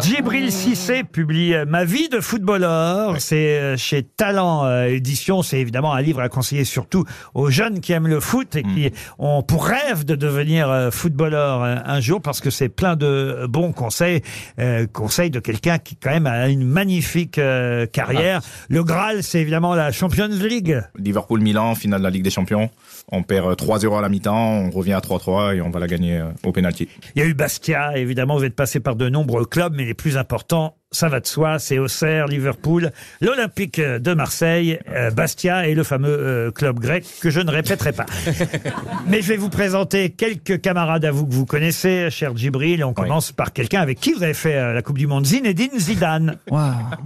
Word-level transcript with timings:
Djibril 0.00 0.50
Cissé 0.50 1.04
publie 1.04 1.54
euh, 1.54 1.66
Ma 1.66 1.84
vie 1.84 2.08
de 2.08 2.20
footballeur. 2.20 3.16
C'est 3.20 3.58
euh, 3.58 3.76
chez 3.76 4.02
Talent 4.02 4.64
euh, 4.64 4.86
Édition. 4.86 5.42
C'est 5.42 5.58
évidemment 5.58 5.92
un 5.92 6.00
livre 6.00 6.20
à 6.20 6.28
conseiller 6.28 6.64
surtout 6.64 7.04
aux 7.34 7.50
jeunes 7.50 7.80
qui 7.80 7.92
aiment 7.92 8.06
le 8.08 8.20
foot 8.20 8.56
et 8.56 8.62
qui 8.62 8.90
ont 9.18 9.42
pour 9.42 9.66
rêve 9.66 10.04
de 10.04 10.14
devenir 10.14 10.70
euh, 10.70 10.90
footballeur 10.90 11.62
euh, 11.62 11.76
un 11.84 12.00
jour 12.00 12.22
parce 12.22 12.40
que 12.40 12.50
c'est 12.50 12.68
plein 12.70 12.96
de 12.96 13.46
bons 13.48 13.72
conseils. 13.72 14.22
euh, 14.58 14.86
conseils 14.86 15.30
de 15.30 15.40
quelqu'un 15.40 15.78
qui 15.78 15.96
quand 15.96 16.10
même 16.10 16.26
a 16.26 16.48
une 16.48 16.64
magnifique 16.64 17.38
euh, 17.38 17.86
carrière. 17.86 18.40
Le 18.70 18.82
Graal, 18.82 19.22
c'est 19.22 19.40
évidemment 19.40 19.74
la 19.74 19.92
Champions 19.92 20.28
League. 20.28 20.80
Liverpool-Milan, 20.98 21.74
finale 21.74 22.00
de 22.00 22.04
la 22.04 22.10
Ligue 22.10 22.24
des 22.24 22.30
Champions. 22.30 22.70
On 23.12 23.22
perd 23.22 23.46
euh, 23.46 23.54
3-0 23.54 23.98
à 23.98 24.00
la 24.00 24.08
mi-temps, 24.08 24.36
on 24.36 24.70
revient 24.70 24.94
à 24.94 25.00
3-3 25.00 25.56
et 25.56 25.60
on 25.60 25.70
va 25.70 25.80
la 25.80 25.86
gagner 25.86 26.18
euh, 26.18 26.30
au 26.44 26.52
pénalty. 26.52 26.88
Il 27.14 27.22
y 27.22 27.24
a 27.24 27.28
eu 27.28 27.34
Bastia, 27.34 27.96
évidemment, 27.98 28.36
vous 28.36 28.44
êtes 28.44 28.56
passé 28.56 28.80
par 28.80 28.96
de 28.96 29.08
nombreux 29.08 29.44
clubs, 29.44 29.65
mais 29.74 29.84
les 29.84 29.94
plus 29.94 30.16
importants, 30.16 30.76
ça 30.92 31.08
va 31.08 31.20
de 31.20 31.26
soi, 31.26 31.58
c'est 31.58 31.78
Auxerre, 31.78 32.26
Liverpool, 32.26 32.90
l'Olympique 33.20 33.80
de 33.80 34.14
Marseille, 34.14 34.78
euh, 34.90 35.10
Bastia 35.10 35.66
et 35.66 35.74
le 35.74 35.82
fameux 35.82 36.08
euh, 36.08 36.50
club 36.52 36.78
grec 36.78 37.04
que 37.20 37.28
je 37.28 37.40
ne 37.40 37.50
répéterai 37.50 37.92
pas. 37.92 38.06
mais 39.08 39.20
je 39.20 39.28
vais 39.28 39.36
vous 39.36 39.50
présenter 39.50 40.10
quelques 40.10 40.60
camarades 40.60 41.04
à 41.04 41.10
vous 41.10 41.26
que 41.26 41.34
vous 41.34 41.44
connaissez, 41.44 42.08
cher 42.10 42.36
Djibril. 42.36 42.84
On 42.84 42.92
commence 42.94 43.32
par 43.32 43.52
quelqu'un 43.52 43.80
avec 43.80 44.00
qui 44.00 44.12
vous 44.12 44.22
avez 44.22 44.32
fait 44.34 44.56
euh, 44.56 44.72
la 44.72 44.82
Coupe 44.82 44.96
du 44.98 45.06
Monde, 45.06 45.26
Zinedine 45.26 45.78
Zidane. 45.78 46.36
Ouais, 46.50 46.60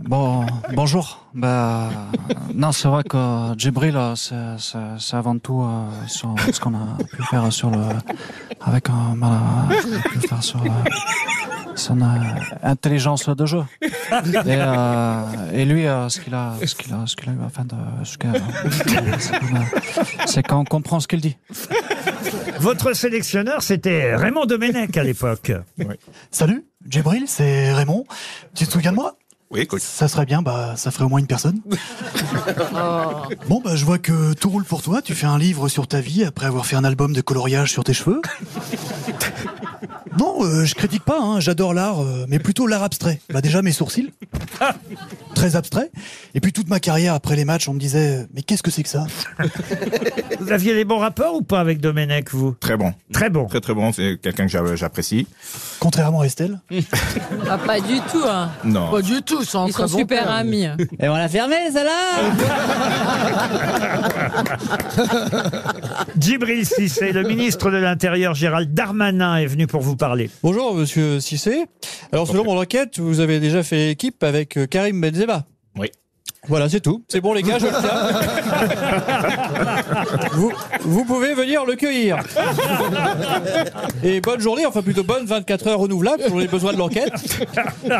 bon, 0.04 0.44
bonjour. 0.74 1.26
Bah, 1.34 1.88
non, 2.54 2.72
c'est 2.72 2.88
vrai 2.88 3.02
que 3.04 3.54
Djibril, 3.56 3.96
euh, 3.96 4.14
c'est, 4.16 5.16
avant 5.16 5.38
tout 5.38 5.62
euh, 5.62 6.06
sur 6.06 6.34
ce 6.52 6.60
qu'on 6.60 6.74
a 6.74 6.98
pu 7.16 7.22
faire 7.24 7.50
sur 7.52 7.70
le, 7.70 7.78
avec 8.60 8.84
qu'on 8.84 9.22
a 9.22 9.68
pu 10.12 10.20
faire 10.28 10.42
sur 10.42 10.62
le- 10.62 10.70
son 11.80 12.00
euh, 12.02 12.06
intelligence 12.62 13.28
de 13.28 13.46
jeu. 13.46 13.62
Et, 13.82 13.88
euh, 14.46 15.52
et 15.52 15.64
lui, 15.64 15.86
euh, 15.86 16.08
ce 16.08 16.20
qu'il 16.20 16.34
a, 16.34 16.54
ce 16.64 16.74
qu'il 16.74 16.92
a, 16.92 17.06
ce 17.06 17.16
qu'il 17.16 17.28
a 17.30 17.32
eu 17.32 17.38
afin 17.44 17.64
de, 17.64 17.74
c'est 20.26 20.42
quand 20.42 20.60
on 20.60 20.64
comprend 20.64 21.00
ce 21.00 21.08
qu'il 21.08 21.20
dit. 21.20 21.36
Votre 22.60 22.92
sélectionneur, 22.92 23.62
c'était 23.62 24.14
Raymond 24.14 24.46
Domenech 24.46 24.96
à 24.96 25.02
l'époque. 25.02 25.52
Salut, 26.30 26.64
Djibril, 26.86 27.24
c'est 27.26 27.72
Raymond. 27.72 28.04
Tu 28.54 28.66
te 28.66 28.72
souviens 28.72 28.92
de 28.92 28.96
moi? 28.96 29.16
Oui, 29.50 29.66
coach. 29.66 29.82
Ça 29.82 30.06
serait 30.06 30.26
bien, 30.26 30.42
bah 30.42 30.74
ça 30.76 30.92
ferait 30.92 31.04
au 31.04 31.08
moins 31.08 31.18
une 31.18 31.26
personne. 31.26 31.60
Bon, 33.48 33.60
bah 33.64 33.74
je 33.74 33.84
vois 33.84 33.98
que 33.98 34.32
tout 34.34 34.48
roule 34.48 34.64
pour 34.64 34.82
toi. 34.82 35.02
Tu 35.02 35.14
fais 35.14 35.26
un 35.26 35.38
livre 35.38 35.68
sur 35.68 35.88
ta 35.88 36.00
vie 36.00 36.24
après 36.24 36.46
avoir 36.46 36.66
fait 36.66 36.76
un 36.76 36.84
album 36.84 37.12
de 37.12 37.20
coloriage 37.20 37.72
sur 37.72 37.82
tes 37.82 37.92
cheveux. 37.92 38.20
Non, 40.20 40.44
euh, 40.44 40.66
je 40.66 40.74
critique 40.74 41.02
pas, 41.02 41.18
hein, 41.18 41.40
j'adore 41.40 41.72
l'art, 41.72 42.00
euh, 42.00 42.26
mais 42.28 42.38
plutôt 42.38 42.66
l'art 42.66 42.82
abstrait. 42.82 43.20
Bah 43.32 43.40
déjà 43.40 43.62
mes 43.62 43.72
sourcils, 43.72 44.12
très 45.40 45.56
abstrait. 45.56 45.90
Et 46.34 46.40
puis 46.40 46.52
toute 46.52 46.68
ma 46.68 46.80
carrière 46.80 47.14
après 47.14 47.34
les 47.36 47.44
matchs, 47.44 47.68
on 47.68 47.72
me 47.74 47.78
disait, 47.80 48.26
mais 48.34 48.42
qu'est-ce 48.42 48.62
que 48.62 48.70
c'est 48.70 48.82
que 48.82 48.88
ça 48.88 49.06
Vous 50.40 50.52
aviez 50.52 50.74
les 50.74 50.84
bons 50.84 50.98
rapports 50.98 51.34
ou 51.34 51.42
pas 51.42 51.60
avec 51.60 51.80
Domenech, 51.80 52.30
vous? 52.32 52.54
Très 52.60 52.76
bon. 52.76 52.92
Très 53.12 53.30
bon. 53.30 53.46
Très 53.46 53.60
très 53.60 53.74
bon, 53.74 53.92
c'est 53.92 54.18
quelqu'un 54.20 54.44
que 54.46 54.52
j'a- 54.52 54.76
j'apprécie. 54.76 55.26
Contrairement 55.78 56.20
à 56.20 56.26
Estelle. 56.26 56.60
Ah, 57.52 57.58
pas 57.58 57.80
du 57.80 57.96
tout. 58.12 58.22
Hein. 58.28 58.50
Non. 58.64 58.90
Pas 58.90 59.02
du 59.02 59.22
tout, 59.22 59.38
un 59.54 59.66
Ils 59.66 59.72
sont 59.72 59.82
bon 59.82 59.88
super 59.98 60.24
père. 60.24 60.30
amis. 60.30 60.66
Et 61.00 61.08
on 61.08 61.14
l'a 61.16 61.28
fermé, 61.28 61.56
celle-là 61.72 62.20
Djibril 66.20 66.64
Cissé, 66.66 67.12
le 67.12 67.22
ministre 67.22 67.70
de 67.70 67.76
l'Intérieur 67.78 68.34
Gérald 68.34 68.72
Darmanin 68.74 69.36
est 69.38 69.46
venu 69.46 69.66
pour 69.66 69.80
vous 69.80 69.96
parler. 69.96 70.30
Bonjour, 70.42 70.74
monsieur 70.74 71.18
Cissé. 71.20 71.64
Alors, 72.12 72.26
selon 72.28 72.44
mon 72.44 72.60
enquête, 72.60 72.98
vous 72.98 73.20
avez 73.20 73.40
déjà 73.40 73.62
fait 73.62 73.90
équipe 73.90 74.22
avec 74.22 74.56
euh, 74.56 74.66
Karim 74.66 75.00
Benzema. 75.00 75.29
Voilà, 76.48 76.68
c'est 76.70 76.80
tout. 76.80 77.04
C'est 77.08 77.20
bon, 77.20 77.34
les 77.34 77.42
gars, 77.42 77.58
je 77.58 77.66
le 77.66 77.72
tiens. 77.80 77.90
vous, 80.32 80.52
vous 80.80 81.04
pouvez 81.04 81.34
venir 81.34 81.66
le 81.66 81.76
cueillir. 81.76 82.16
Et 84.02 84.22
bonne 84.22 84.40
journée, 84.40 84.64
enfin 84.64 84.80
plutôt 84.80 85.04
bonne 85.04 85.26
24 85.26 85.68
heures 85.68 85.78
renouvelables 85.78 86.22
pour 86.28 86.40
les 86.40 86.48
besoins 86.48 86.72
de 86.72 86.78
l'enquête. 86.78 87.12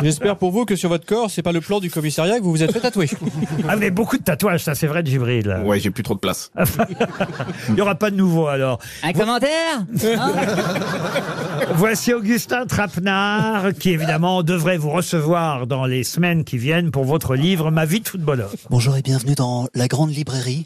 J'espère 0.03 0.37
pour 0.37 0.53
vous 0.53 0.65
que 0.65 0.75
sur 0.75 0.89
votre 0.89 1.05
corps, 1.05 1.31
c'est 1.31 1.43
pas 1.43 1.53
le 1.53 1.61
plan 1.61 1.81
du 1.81 1.91
commissariat 1.91 2.39
que 2.39 2.43
vous 2.43 2.51
vous 2.51 2.63
êtes 2.63 2.73
fait 2.73 2.81
tatouer. 2.81 3.11
Ah, 3.13 3.17
vous 3.63 3.69
avez 3.69 3.91
beaucoup 3.91 4.17
de 4.17 4.23
tatouages, 4.23 4.65
ça 4.65 4.75
c'est 4.75 4.87
vrai, 4.87 5.05
Djibril. 5.05 5.61
Ouais, 5.67 5.79
j'ai 5.79 5.91
plus 5.91 6.03
trop 6.03 6.15
de 6.15 6.21
place. 6.21 6.51
Il 7.69 7.75
n'y 7.75 7.83
aura 7.83 7.95
pas 7.95 8.11
de 8.11 8.17
nouveau 8.17 8.47
alors. 8.47 8.79
Un 9.03 9.13
commentaire 9.13 9.85
Voici 11.75 12.15
Augustin 12.15 12.65
Trapenard, 12.67 13.75
qui 13.79 13.91
évidemment 13.91 14.43
devrait 14.43 14.79
vous 14.79 14.91
recevoir 14.91 15.67
dans 15.67 15.85
les 15.85 16.05
semaines 16.05 16.45
qui 16.45 16.57
viennent 16.57 16.91
pour 16.91 17.05
votre 17.05 17.35
livre 17.35 17.71
Ma 17.71 17.85
vie 17.85 18.01
de 18.01 18.09
footballeur. 18.09 18.30
Bonjour 18.69 18.97
et 18.97 19.03
bienvenue 19.03 19.35
dans 19.35 19.67
La 19.75 19.89
Grande 19.89 20.11
Librairie, 20.11 20.65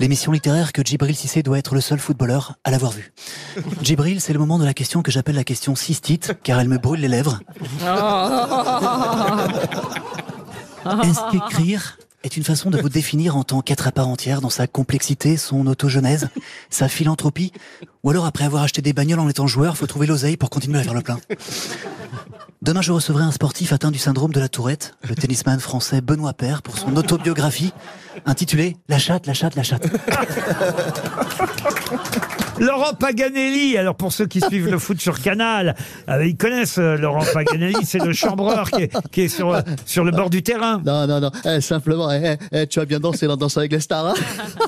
l'émission 0.00 0.32
littéraire 0.32 0.72
que 0.72 0.82
Djibril 0.82 1.14
Cissé 1.14 1.42
doit 1.42 1.58
être 1.58 1.74
le 1.74 1.82
seul 1.82 1.98
footballeur 1.98 2.54
à 2.64 2.70
l'avoir 2.70 2.92
vue. 2.92 3.12
Djibril, 3.82 4.20
c'est 4.20 4.32
le 4.32 4.38
moment 4.38 4.58
de 4.58 4.64
la 4.64 4.72
question 4.72 5.02
que 5.02 5.10
j'appelle 5.10 5.34
la 5.34 5.44
question 5.44 5.74
cystite, 5.74 6.32
car 6.42 6.58
elle 6.58 6.68
me 6.68 6.78
brûle 6.78 7.00
les 7.00 7.08
lèvres. 7.08 7.40
Est-ce 11.02 11.32
qu'écrire 11.32 11.98
est 12.22 12.36
une 12.36 12.44
façon 12.44 12.70
de 12.70 12.80
vous 12.80 12.88
définir 12.88 13.36
en 13.36 13.44
tant 13.44 13.60
qu'être 13.60 13.86
à 13.86 13.92
part 13.92 14.08
entière 14.08 14.40
dans 14.40 14.50
sa 14.50 14.66
complexité, 14.66 15.36
son 15.36 15.66
autogenèse, 15.66 16.28
sa 16.70 16.88
philanthropie? 16.88 17.52
Ou 18.04 18.10
alors 18.10 18.24
après 18.24 18.44
avoir 18.44 18.62
acheté 18.62 18.80
des 18.80 18.94
bagnoles 18.94 19.20
en 19.20 19.28
étant 19.28 19.46
joueur, 19.46 19.76
faut 19.76 19.86
trouver 19.86 20.06
l'oseille 20.06 20.36
pour 20.36 20.48
continuer 20.48 20.78
à 20.78 20.82
faire 20.82 20.94
le 20.94 21.02
plein? 21.02 21.18
Demain, 22.66 22.82
je 22.82 22.90
recevrai 22.90 23.22
un 23.22 23.30
sportif 23.30 23.72
atteint 23.72 23.92
du 23.92 23.98
syndrome 24.00 24.32
de 24.32 24.40
la 24.40 24.48
tourette, 24.48 24.96
le 25.08 25.14
tennisman 25.14 25.60
français 25.60 26.00
Benoît 26.00 26.32
Paire, 26.32 26.62
pour 26.62 26.76
son 26.76 26.96
autobiographie 26.96 27.72
intitulée 28.24 28.76
La 28.88 28.98
chatte, 28.98 29.28
la 29.28 29.34
chatte, 29.34 29.54
la 29.54 29.62
chatte. 29.62 29.86
Laurent 32.58 32.94
Paganelli, 32.94 33.76
alors 33.76 33.94
pour 33.94 34.12
ceux 34.12 34.26
qui 34.26 34.40
suivent 34.40 34.70
le 34.70 34.78
foot 34.78 35.00
sur 35.00 35.20
Canal, 35.20 35.74
euh, 36.08 36.26
ils 36.26 36.36
connaissent 36.36 36.78
euh, 36.78 36.96
Laurent 36.96 37.24
Paganelli, 37.32 37.84
c'est 37.84 37.98
le 38.02 38.12
chambreur 38.12 38.70
qui 38.70 38.84
est, 38.84 39.10
qui 39.10 39.22
est 39.22 39.28
sur, 39.28 39.52
euh, 39.54 39.60
sur 39.84 40.04
le 40.04 40.10
bord 40.10 40.30
du 40.30 40.42
terrain. 40.42 40.80
Non, 40.84 41.06
non, 41.06 41.20
non. 41.20 41.30
Eh, 41.44 41.60
simplement, 41.60 42.10
eh, 42.10 42.36
eh, 42.52 42.66
tu 42.66 42.80
as 42.80 42.84
bien 42.86 43.00
dansé 43.00 43.26
dans 43.26 43.36
Danse 43.36 43.56
avec 43.58 43.72
les 43.72 43.80
stars. 43.80 44.06
hein 44.06 44.14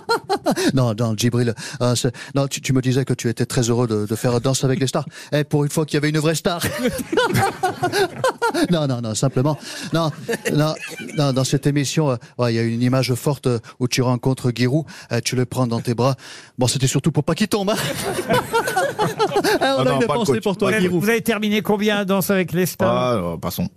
non, 0.75 0.95
non, 0.99 1.15
Djibril. 1.17 1.55
euh, 1.81 1.95
c'est- 1.95 2.13
non, 2.35 2.47
tu, 2.47 2.61
tu 2.61 2.73
me 2.73 2.81
disais 2.83 3.05
que 3.05 3.15
tu 3.15 3.29
étais 3.29 3.47
très 3.47 3.63
heureux 3.71 3.87
de, 3.87 4.07
de 4.07 4.17
faire 4.17 4.41
Danse 4.41 4.65
avec 4.65 4.81
les 4.81 4.87
stars. 4.87 5.07
Eh, 5.33 5.45
pour 5.45 5.65
une 5.65 5.71
fois 5.71 5.87
qu'il 5.87 5.95
y 5.95 5.99
avait 5.99 6.11
une 6.11 6.19
vraie 6.19 6.35
star. 6.35 6.63
non, 8.71 8.87
non, 8.87 9.01
non, 9.01 9.15
simplement. 9.15 9.59
Non, 9.93 10.11
non, 10.53 10.75
non 11.17 11.33
dans 11.33 11.45
cette 11.45 11.67
émission, 11.67 12.11
euh, 12.11 12.17
ouais, 12.39 12.53
il 12.53 12.57
y 12.57 12.59
a 12.59 12.63
une 12.63 12.83
image 12.83 13.15
forte 13.15 13.47
euh, 13.47 13.59
où 13.81 13.89
tu 13.89 14.03
rencontres 14.03 14.51
Giroud. 14.55 14.85
tu 15.25 15.37
le 15.37 15.47
prends 15.47 15.67
dans 15.67 15.81
tes 15.81 15.95
bras. 15.95 16.17
Bon, 16.59 16.67
c'était 16.67 16.87
surtout 16.87 17.13
pour 17.13 17.25
pas 17.25 17.35
qu'il 17.35 17.49
tombe. 17.49 17.71
hein. 17.71 17.77
Eh, 17.79 18.33
on 18.33 19.57
Ah 19.61 19.81
a 19.81 19.85
non, 19.85 20.01
une 20.01 20.07
pensée 20.07 20.41
pour 20.41 20.53
Vous 20.53 20.59
toi, 20.59 20.69
avez, 20.71 20.81
Giroud. 20.81 21.03
vous 21.03 21.09
avez 21.09 21.21
terminé 21.23 21.63
combien 21.63 21.99
à 21.99 22.05
Danse 22.05 22.31
avec 22.31 22.53
les 22.53 22.67
stars 22.67 22.89
Ah, 22.93 23.13
euh, 23.15 23.37
passons. 23.37 23.69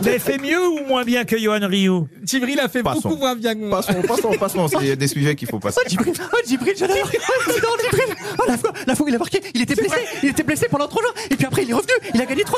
Vous 0.00 0.08
avez 0.08 0.18
fait 0.18 0.38
mieux 0.38 0.66
ou 0.66 0.80
moins 0.86 1.04
bien 1.04 1.24
que 1.24 1.36
Johan 1.38 1.60
Rioux 1.62 2.08
Djibril 2.24 2.58
a 2.60 2.68
fait 2.68 2.82
Passons. 2.82 3.08
beaucoup 3.08 3.20
moins 3.20 3.34
bien 3.36 3.54
que 3.54 3.60
moi. 3.60 3.80
Passons, 3.82 4.02
passons, 4.02 4.32
passons. 4.38 4.68
C'est 4.68 4.96
des 4.96 5.08
sujets 5.08 5.34
qu'il 5.34 5.48
faut 5.48 5.58
passer. 5.58 5.80
Djibril, 5.88 6.12
oh, 6.32 6.36
Djibril, 6.46 6.74
j'adore. 6.76 6.96
Oh, 7.02 7.52
j'adore 7.54 7.76
Djibril. 7.82 8.14
Oh, 8.38 8.42
la 8.48 8.58
fois, 8.58 8.72
la 8.86 8.94
fois 8.94 9.06
où 9.06 9.08
il 9.08 9.14
a 9.14 9.18
marqué, 9.18 9.40
il 9.54 9.62
était 9.62 9.74
blessé. 9.74 9.96
Il 10.22 10.28
était 10.30 10.42
blessé 10.42 10.66
pendant 10.70 10.88
trois 10.88 11.02
jours. 11.02 11.14
Et 11.30 11.36
puis 11.36 11.46
après, 11.46 11.62
il 11.62 11.70
est 11.70 11.74
revenu. 11.74 11.92
Il 12.14 12.20
a 12.20 12.26
gagné 12.26 12.42
3-0. 12.42 12.50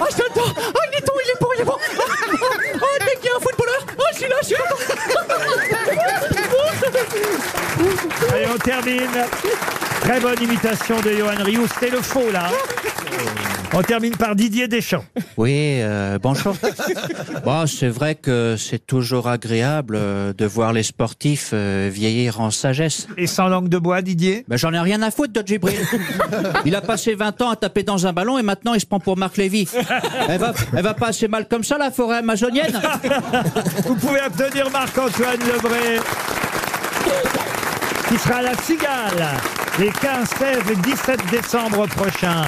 Oh, 0.00 0.04
j'adore. 0.10 0.54
Oh, 0.56 0.78
il 0.92 0.98
est 0.98 1.06
bon, 1.06 1.12
il 1.24 1.30
est 1.30 1.40
bon, 1.40 1.48
il 1.56 1.60
est 1.62 1.64
bon. 1.64 1.74
Oh, 1.76 2.02
oh, 2.02 2.44
oh, 2.74 2.86
dès 3.00 3.16
qu'il 3.20 3.26
y 3.26 3.32
a 3.32 3.36
un 3.36 3.40
footballeur, 3.40 3.86
oh, 3.98 4.02
je 4.12 4.18
suis 4.18 4.28
là, 4.28 4.36
je 4.42 4.46
suis 4.46 4.56
content. 4.56 4.76
Allez, 8.32 8.46
on 8.46 8.49
termine. 8.60 9.26
Très 10.00 10.20
bonne 10.20 10.42
imitation 10.42 11.00
de 11.00 11.10
Johan 11.10 11.44
Rioux. 11.44 11.66
C'était 11.66 11.90
le 11.90 12.00
faux, 12.00 12.30
là. 12.30 12.50
On 13.72 13.82
termine 13.82 14.16
par 14.16 14.34
Didier 14.34 14.66
Deschamps. 14.66 15.04
Oui, 15.36 15.78
euh, 15.80 16.18
bonjour. 16.20 16.56
Bon, 17.44 17.66
c'est 17.66 17.88
vrai 17.88 18.16
que 18.16 18.56
c'est 18.58 18.84
toujours 18.84 19.28
agréable 19.28 19.96
euh, 19.96 20.32
de 20.32 20.44
voir 20.44 20.72
les 20.72 20.82
sportifs 20.82 21.50
euh, 21.52 21.88
vieillir 21.90 22.40
en 22.40 22.50
sagesse. 22.50 23.06
Et 23.16 23.26
sans 23.26 23.48
langue 23.48 23.68
de 23.68 23.78
bois, 23.78 24.02
Didier? 24.02 24.44
Ben, 24.48 24.56
j'en 24.56 24.72
ai 24.72 24.80
rien 24.80 25.00
à 25.02 25.10
foutre 25.10 25.32
de 25.32 25.46
Djibril. 25.46 25.78
Il 26.64 26.74
a 26.74 26.80
passé 26.80 27.14
20 27.14 27.40
ans 27.42 27.50
à 27.50 27.56
taper 27.56 27.82
dans 27.82 28.06
un 28.06 28.12
ballon 28.12 28.38
et 28.38 28.42
maintenant 28.42 28.74
il 28.74 28.80
se 28.80 28.86
prend 28.86 29.00
pour 29.00 29.16
Marc 29.16 29.36
Lévy. 29.36 29.68
Elle 30.28 30.40
va, 30.40 30.52
elle 30.76 30.82
va 30.82 30.94
pas 30.94 31.08
assez 31.08 31.28
mal 31.28 31.46
comme 31.48 31.64
ça, 31.64 31.78
la 31.78 31.90
forêt 31.90 32.18
amazonienne. 32.18 32.80
Vous 33.86 33.94
pouvez 33.94 34.20
applaudir 34.20 34.70
Marc-Antoine 34.70 35.40
Lebré, 35.40 36.00
qui 38.10 38.18
sera 38.18 38.38
à 38.38 38.42
la 38.42 38.54
Cigale 38.54 39.28
les 39.78 39.90
15, 39.90 40.28
16 40.36 40.58
et 40.72 40.76
17 40.76 41.30
décembre 41.30 41.86
prochains. 41.86 42.42